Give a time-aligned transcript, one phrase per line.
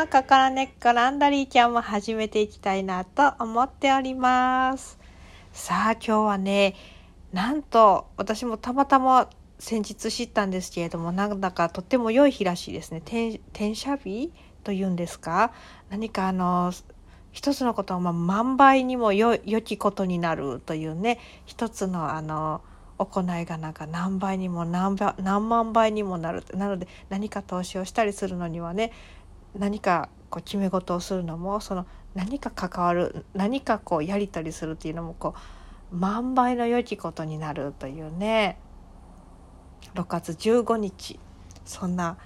[0.00, 4.98] は、カカラネッコランダリーちゃんも始めていきたいなと思っております。
[5.52, 6.74] さあ、今日はね、
[7.34, 9.28] なんと私もたまたま
[9.58, 13.02] 先日知ったんですけれども、なんだかとっても良い日らしいですね。
[13.04, 14.32] 転写日
[14.64, 15.52] というんですか
[15.90, 16.72] 何かあの、
[17.30, 22.62] 一つのことをまあ万倍にも良良きことになるというね、一つのあの、
[23.04, 28.92] 行いがなんか何倍にも何倍何万倍にもなるなので何か投資をしたりするのにはね
[29.58, 35.34] 何かこう決め事をするのもその何か関わる何かこうやり取りするっていうのもこ
[35.92, 38.58] う万倍の良きことになるというね。
[39.94, 41.18] 6月15日
[41.64, 42.16] そんな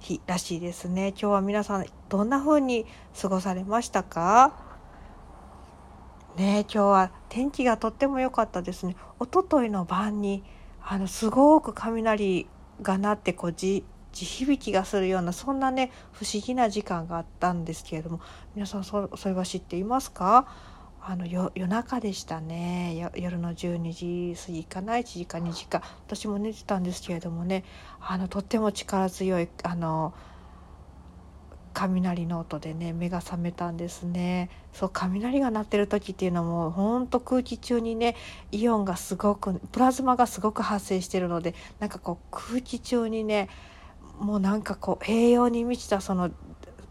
[0.00, 1.08] 日らしいですね。
[1.08, 2.86] 今日は皆さんどんな風に
[3.20, 4.52] 過ごされましたか？
[6.36, 8.96] ね今日は天気がとっても良かったですね。
[9.20, 10.44] 一昨日の晩に
[10.84, 12.48] あのすごく雷
[12.82, 18.20] が鳴ってこう地地響きがするようなそんなね不思議な時間があったんですけれども
[18.54, 20.46] 皆さんそそれは知っていますか？
[21.00, 23.10] あの夜中でしたね。
[23.14, 25.82] 夜の12時過ぎかな1時か2時か。
[26.06, 27.64] 私も寝てたんですけれどもね
[28.00, 30.12] あのとっても力強いあの
[31.72, 34.50] 雷の音でね目が覚めたんですね。
[34.72, 38.16] そう雷が鳴ってる時っていうのもほんと空気中にね
[38.50, 43.48] イオンがすごくプラズマがすごく発生してるのでなんかこう空気中にね
[44.20, 46.30] もうなんかこう栄養に満ちたその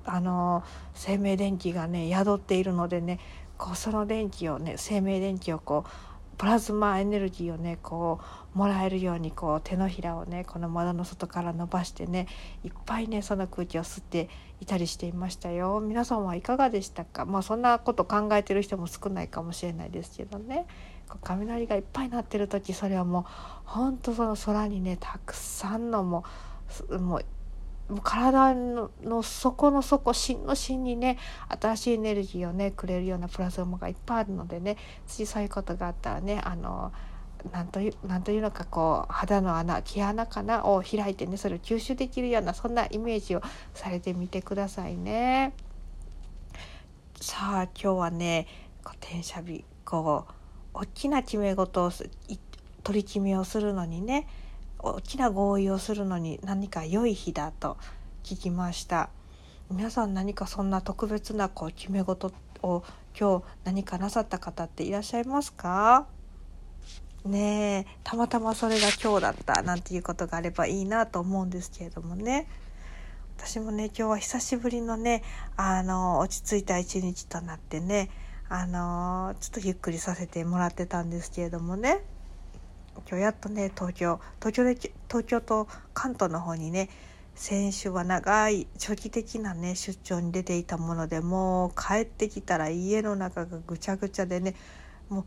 [0.06, 3.20] あの生命電気がね宿っているのでね
[3.58, 5.90] こうその電気をね生命電気をこう
[6.38, 8.20] プラズマエネルギーをねこ
[8.56, 12.28] うもらえるようにこう手のひらをねこの窓の外から伸ばしてね
[12.64, 14.30] いっぱいねその空気を吸って
[14.62, 15.82] いたりしていましたよ。
[15.84, 17.26] 皆さんはいかがでしたか？
[17.26, 20.68] まあそんなこと考えてる人も少ないかもしれないですけどね。
[21.10, 23.24] こう雷がいっぱい鳴ってる時それはもう
[23.66, 26.24] ほんとその空にねたくさんのもう
[27.00, 27.26] もう
[28.04, 31.18] 体の底の底芯の芯にね
[31.62, 34.76] 新しいエネルギーをねくれるようなプラズマがいっぱいあるのでね
[35.08, 36.92] 次そういうことがあったらねあの
[37.52, 43.42] なんというなんというのかこう肌の穴毛穴かなを開いてねそれを吸収できるようなそんなイメージを
[43.74, 45.54] されてみてくださいね。
[47.22, 48.48] さあ今日はね
[49.02, 50.34] 転写日こう
[50.74, 51.92] 大きな決め事を
[52.84, 54.28] 取り決めをするのにね
[54.80, 57.78] 大きな合意をするのに何か良い日だと
[58.24, 59.10] 聞きました。
[59.70, 62.84] 皆さん何かそんな特別なこう決め事を
[63.20, 66.08] 今日何かなさった方っていらっしゃいますか？
[67.26, 72.48] ねえたまたまそれが今日だったなんていうことがあればいいなと思うんですけれどもね。
[73.38, 75.24] 私もね今日は久しぶりのね
[75.58, 78.10] あの落ち着いた一日となってね
[78.50, 82.04] あのちょっとゆっくりさせてもらってたんですけれどもね。
[83.08, 84.76] 今日やっとね東京東京で
[85.10, 86.90] 東京と関東の方にね
[87.36, 94.56] 先週は長い長期的なね出張に出ていたものでもう帰ってきたら家の中がぐちゃぐちゃでね
[95.10, 95.26] もう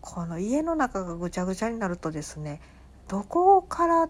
[0.00, 2.60] この家の中がぐちゃぐちゃになるとですね
[3.06, 4.08] どこから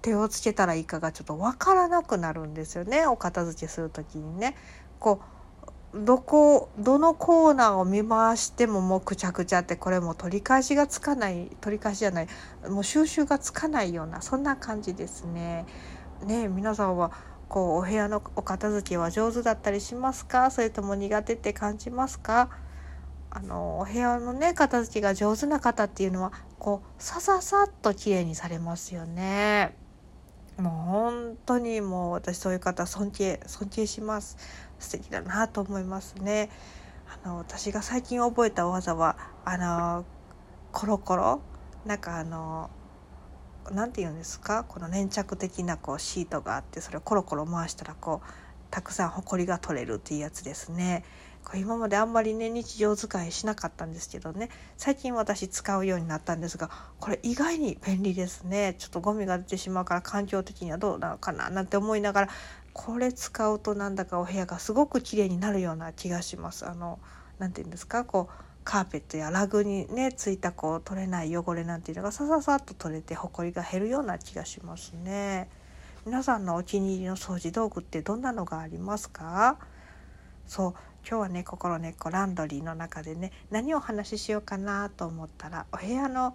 [0.00, 4.56] 手をつけたらいいかがちょっと分からなくなるんですよねお片付けする時にね。
[4.98, 5.37] こう
[5.94, 12.28] どこどのコーナーを見回してももうくちゃくちゃってこれも取り返しがつかない取り返しじゃない
[12.68, 15.64] もう収集がつかないようなそんな感じですね。
[16.24, 17.12] ね皆さんは
[17.48, 20.50] こうお部屋のお片付けは上手だったりしますか？
[20.50, 22.50] それとも苦手って感じますか？
[23.30, 29.74] あのお部屋のね片付けが上手な方っていうのはこうさささっと綺麗にされますよね。
[30.58, 34.36] もう本当にもう私そういう方尊敬尊敬します
[34.78, 36.50] 素敵だなと思いますね。
[37.24, 40.04] あの私が最近覚えた技はあの
[40.72, 41.40] コロコロ
[41.86, 42.70] なんかあの
[43.70, 44.64] 何て言うんですか？
[44.64, 48.28] この粘着的なこうシートがあってそれをコロコロ回したらこう
[48.70, 51.04] たくさんほこりが取れるっていうやつですね。
[51.44, 54.50] これ今まであんまりね日常使いしなかったんですけどね。
[54.76, 56.68] 最近私使うようになったんですが
[57.00, 58.74] これ意外に便利ですね。
[58.78, 62.28] ちょっとゴミが出てしまうから環境的にはどうなのかななんて思いながら
[62.80, 66.64] これ使うとなんだかお部屋がすごく綺麗になるような気がします。
[66.64, 67.00] あの
[67.40, 68.04] なんて言うんですか？
[68.04, 75.50] こうカーペットやラグにねついたこう取れない汚れなんていうのがさささっと取れてほこりが減るような気がしますね。
[76.06, 79.58] 皆さんのお気に入りの掃除道具ってどんなのがありますか？
[80.46, 80.74] そう
[81.06, 86.32] 今日はね心根っこランドリーの中でね何をお話ししようかなと思ったらお部屋の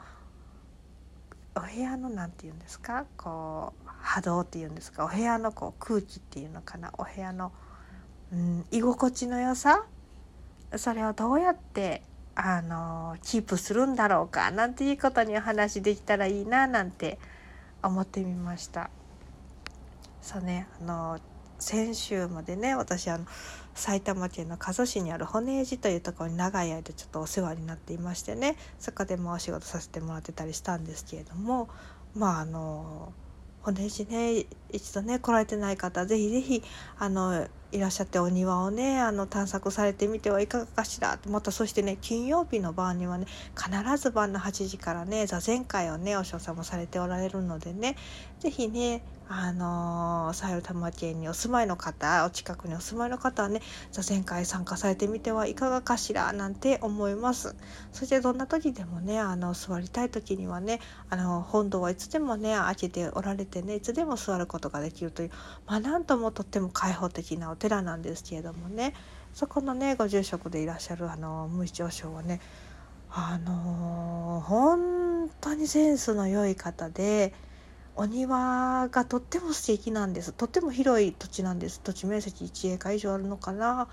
[1.56, 3.06] お部屋の何て言うんですか？
[3.16, 5.06] こう波動っていうんですか？
[5.06, 6.92] お部屋のこう空気っていうのかな？
[6.98, 7.52] お部屋の、
[8.34, 9.86] うん、居心地の良さ？
[10.76, 12.04] それをどうやって
[12.36, 14.52] あのキープするんだろうか？
[14.52, 17.18] なんていうことにお話できたらいいななんて
[17.82, 18.90] 思ってみました。
[20.22, 21.20] そうねあの
[21.60, 23.26] 先週までね私あの
[23.74, 31.70] 埼玉県の加須市にある骨寺というところに長い間ちょっとお世話になっていましてねそこでもお仕事させてもらってたりしたんですけれども
[32.16, 33.14] まああの
[33.63, 36.63] 骨寺ね一度ね来られてない方ぜひぜひ
[37.00, 41.18] あのいらっしゃってお庭をねあの探索されてみてはいかがかしら。
[41.28, 43.25] またそしてね金曜日の晩にはね
[43.58, 47.96] 必ず晩の8時からね座禅会をねお嬢様されておられるのでね
[48.40, 53.62] 是非ねあのー、埼玉県にお住まいの方お近くにお住まいの方はね
[53.92, 57.56] 座禅会参加されてみてはいかがかしらなんて思います。
[57.92, 60.80] そしてどんな時でもねあの座りたい時にはね
[61.10, 65.31] あの本堂はいつでもね開けておられてねいつでも座ることができるという
[65.66, 68.94] まあなんともとっても開放的なお寺なんですけれどもね。
[69.33, 72.39] そこのねご住職でいらっしゃるあの無一上将はね
[73.10, 77.33] あのー、本当にセンスの良い方で。
[77.95, 80.33] お庭がとっても素敵なんです。
[80.33, 81.80] とっても広い土地なんです。
[81.80, 83.88] 土地面積1エーカ以上あるのかな。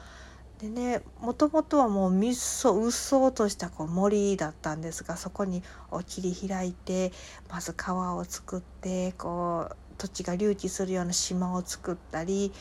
[0.61, 7.13] でねもともとはもうみっそうっそうとしたこう森だったんですがそこにを切り開いて
[7.51, 12.53] まず川を作ってこう土地が隆起するような島を作ったり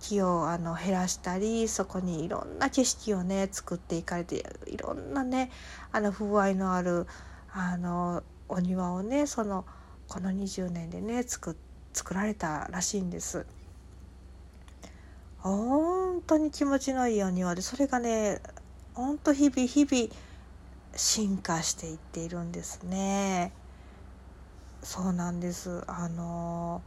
[0.00, 5.50] 木をあの減らしたりそこにいろんな景色をね作っていかれていろんなね
[5.92, 7.06] あの風合いのある
[7.52, 9.64] あのお庭をねその
[10.08, 11.56] この20年でね作
[11.92, 13.46] 作られたらしいんです。
[15.38, 18.40] 本当に気持ちのいいお庭でそれがね
[18.94, 20.12] 本当日々日々
[20.96, 23.52] 進化していっているんですね。
[24.82, 26.82] そうなんですあの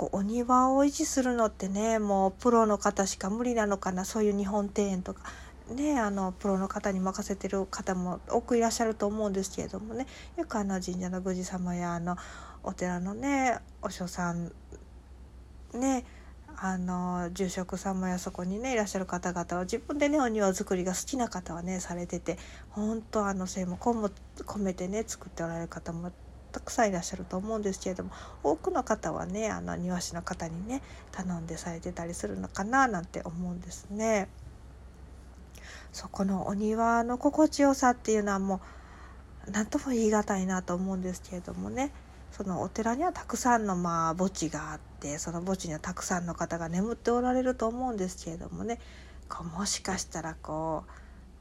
[0.00, 5.20] こうお庭を維持するのってねもうプロの方しか無理なのかなそういう日本庭園とか。
[5.70, 10.06] ね、あのプロの方に任せてる方も多くいらっしゃると思うんですけれどもね。
[10.36, 12.16] よくあの神社の宮司様やあの
[12.64, 14.50] お寺のねお師さん
[15.74, 16.06] ね
[16.56, 22.38] あの住職様やそこにねいらっしゃる方々は自分でねお庭作りが好きな方はねされてて
[22.70, 26.10] 本当あの精も根も込めてね作っておられる方も
[26.50, 28.10] たくさんいらっしゃると思うんですけれども
[28.42, 30.82] 多くの方はねあの庭師の方にね
[31.12, 34.28] 頼んでされてたりするのかななんて思うんですね。
[35.92, 38.60] そこのお庭の心地よさっていうのはも
[39.46, 41.92] う何とも言い難いなと思うんですけれどもね
[42.30, 48.78] そのお寺にはたくさんのまあ墓地があってその墓地にはたくさんの方が眠っておられると思うんですけれどもね
[49.28, 50.90] こうもしかしたらこう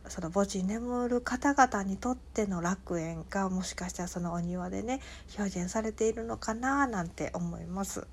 [0.08, 5.02] その墓地に眠る方々にとっての楽園がもしかしたらそのお庭でね
[5.38, 8.08] 表現されているのかななんて思います。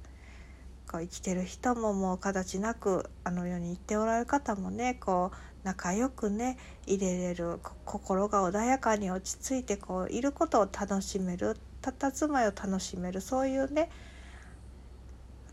[0.90, 13.90] こう生きてる人ももう形なくあの世に行っておられる方もねこう仲良くね入れれる心が穏やかに落ち着いてこういることを楽しめる佇まいを楽しめるそういうね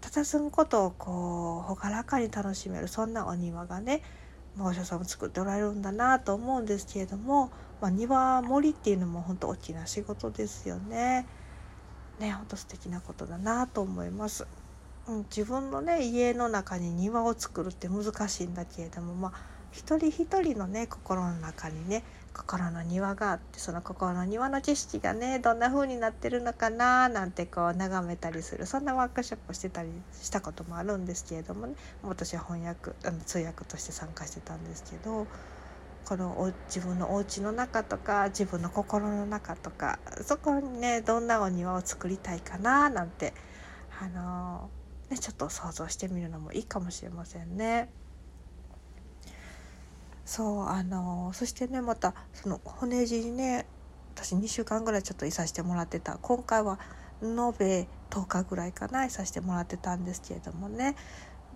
[0.02, 4.04] 佇むことをこう朗らかに楽しめるそんなお庭がね
[4.60, 7.50] お医者さんも作っておられるんだなと思うんですけれども、
[7.82, 11.26] まあ、庭森っていうのも本当大きな仕事ですよね。
[12.20, 14.46] ね本当素敵なことだなと思います。
[15.08, 19.32] うん、自分のね家の中に庭を作るって難しいんだけれどもまあ
[19.72, 22.04] 一人一人のね心の中にね
[22.34, 35.28] 心の庭があってその心の庭の知識がねどんな風になってるのかななんてこう眺めたりするそんなワークショップをしてたりしたこともあるんですけれどもね私は翻訳あの通訳として参加してたんですけど
[36.06, 43.34] この自分のお家の中とか自分の心の中とかそこにねどんなお庭を作りたいかななんて
[44.02, 47.90] あのー、ね、ちょっと想像してみるのもいいかもしれませんね。
[50.26, 53.66] そうあのそしてねまたその骨地にね
[54.16, 56.18] 私2週間ぐらいちょっといさせてもらってた。
[56.22, 56.80] 今回は
[57.22, 60.96] 延べ10日ぐらいかないさせてもらってたんですけれどもね。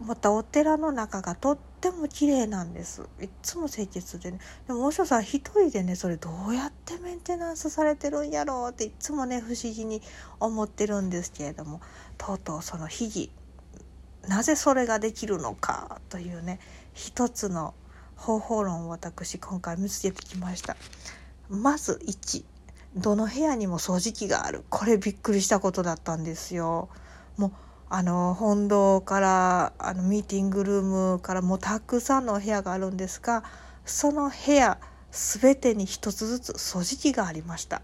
[0.05, 3.03] またお寺の中がとっても綺麗なんです。
[3.21, 4.39] いつも清潔でね。
[4.67, 10.01] でも大塩さん一人でねそれどうやってメンテナンスされてるんやろうっていつもね不思議に
[10.39, 11.79] 思ってるんですけれども。
[12.17, 13.31] とうとうその秘技
[14.27, 16.59] なぜそれができるのかというね
[16.93, 17.74] 一つの
[18.17, 20.75] 方法論を私今回見つけてきました。
[21.50, 22.43] まず1
[22.95, 24.63] どの部屋にも掃除機がある。
[24.69, 26.89] これびっくりしたことだったんですよ。
[27.38, 27.51] もう
[27.89, 30.83] あの本堂からあのミーティングルー
[31.13, 33.43] ムからもうたくさんの部屋があるんですが
[33.86, 34.77] その部屋
[35.12, 37.81] 全てに一つずつ掃除機がありました。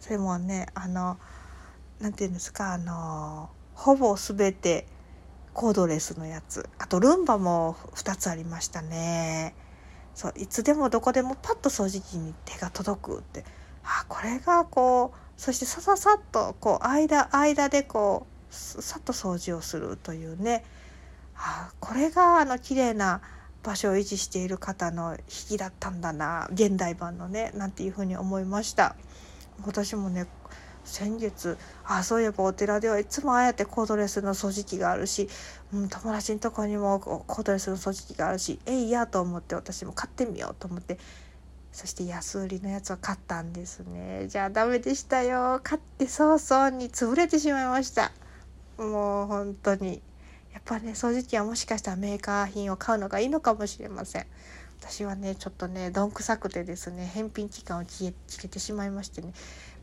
[0.00, 1.18] それもねあの
[2.00, 4.86] 何て言うんですかあのほぼ全て
[5.54, 6.68] コードレスのやつ。
[6.78, 9.54] あとルンバも2つありましたね。
[10.18, 13.44] そういつでもどこでもパッと掃除機に手が届くって。
[13.84, 20.64] あこれがこうそしてさささっとこう間間でこうさっと掃除をするというね。
[21.36, 23.20] あこれがあの綺麗な
[23.62, 28.96] 場所を維持している方の引きだったんだな現代版のねなんていうふうに思いました。
[29.64, 30.26] 私もね
[30.88, 35.28] 先月あそういえばお寺ではいつもああやってコードレスの掃除機があるし、
[35.72, 40.98] うん、友達のとこにもコードレスの掃除機があるしえいやと思って私も買ってみようと思って
[41.72, 44.26] そして安売りのやつを買ったんですね。
[44.28, 45.60] じゃあダメでしたよ。
[45.62, 48.10] 買って早々に潰れてしまいました。
[48.78, 50.02] もう本当に。
[50.52, 54.26] やっぱね掃除機はもしかしたらメーカー品を買うのがいいのかもしれません。
[54.80, 59.32] 私はねちょっとねどんくさくてですね返品期間を切れてしまいましてね。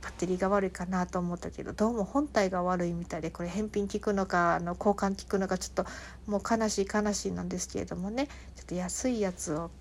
[0.05, 5.91] バッテリーが悪いかなと思ったけどどうも本体が悪いみたいでこれ返品効くのかあの交換効くのかちょっと
[6.27, 8.27] もう悲しい悲しいなんですけれどもね。
[8.27, 9.71] ちょっと安いやつを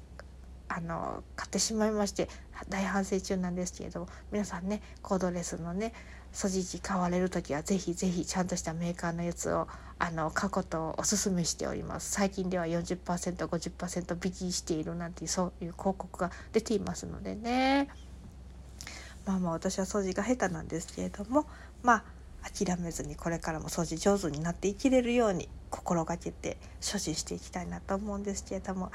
[0.68, 2.30] あの買ってしまいまして
[2.70, 5.92] 大反省中なんですけれども皆さんねコードレスのね
[6.32, 12.12] 素地地買われる時はぜひぜひちゃんとしたメーカーのやつをあの買うことをおすすめしております。
[12.12, 17.88] 最近では 40%50% 引きしているなんていうそういう広告が出ていますのでね。
[19.26, 21.46] まあまあ私は掃除が下手なんですけれども
[21.82, 22.04] まあ
[22.50, 28.92] 諦めずにこれからも掃除上手になって生きれるように心がけて所持していきたいなと思うんですけれども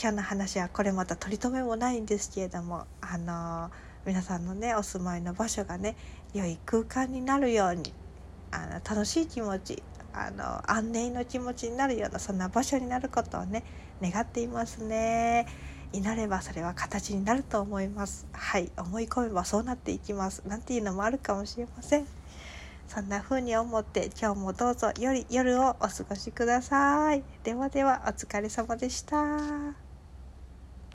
[0.00, 3.70] 今日の話はこれまた取り留めもないんですけれどもあの
[4.04, 5.96] 皆さんのねお住まいの場所がね
[6.34, 7.92] 良い空間になるように
[8.50, 13.64] あの楽しい気持ちあの安寧の気持ちになるようなそんな場所になることをね
[14.02, 15.46] 願っていますね。
[15.94, 18.26] になればそれは形になると思います。
[18.32, 20.42] はい思い込めばそうなっていきます。
[20.46, 22.06] なんていうのもあるかもしれません。
[22.88, 27.22] そんな風に思って今日もどうぞより夜をお過ごしください。
[27.44, 29.83] ではではお疲れ様でした。